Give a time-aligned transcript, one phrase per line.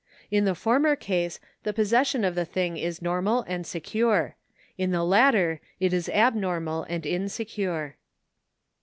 [0.31, 4.35] In the former case the position of the thing is normal and secure;
[4.75, 7.97] in the latter it is abnormal and insecure.